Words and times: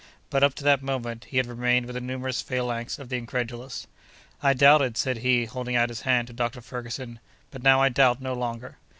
But, 0.31 0.41
up 0.43 0.55
to 0.55 0.63
that 0.63 0.81
moment, 0.81 1.25
he 1.25 1.37
had 1.37 1.45
remained 1.45 1.85
with 1.85 1.93
the 1.93 2.01
numerous 2.01 2.41
phalanx 2.41 2.97
of 2.97 3.09
the 3.09 3.17
incredulous. 3.17 3.85
"I 4.41 4.55
doubted," 4.55 4.97
said 4.97 5.19
he, 5.19 5.45
holding 5.45 5.75
out 5.75 5.89
his 5.89 6.01
hand 6.01 6.25
to 6.29 6.33
Dr. 6.33 6.61
Ferguson, 6.61 7.19
"but 7.51 7.61
now 7.61 7.83
I 7.83 7.89
doubt 7.89 8.19
no 8.19 8.33
longer." 8.33 8.79